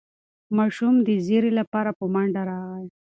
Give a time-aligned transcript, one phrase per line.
[0.57, 2.87] ماشوم د زېري لپاره په منډه راغی.